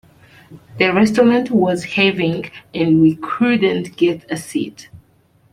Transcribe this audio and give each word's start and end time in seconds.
The 0.79 0.91
restaurant 0.91 1.51
was 1.51 1.83
heaving 1.83 2.49
and 2.73 3.01
we 3.03 3.17
couldn't 3.17 3.97
get 3.97 4.25
a 4.31 4.35
seat. 4.35 4.89